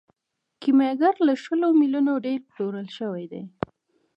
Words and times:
کیمیاګر 0.61 1.15
له 1.27 1.33
شلو 1.43 1.67
میلیونو 1.79 2.13
ډیر 2.25 2.39
پلورل 2.49 2.87
شوی 2.97 3.25
دی. 3.31 3.43